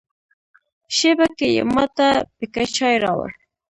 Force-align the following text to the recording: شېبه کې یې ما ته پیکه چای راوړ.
شېبه 0.95 1.27
کې 1.37 1.47
یې 1.55 1.63
ما 1.73 1.85
ته 1.97 2.07
پیکه 2.37 2.63
چای 2.75 2.95
راوړ. 3.03 3.29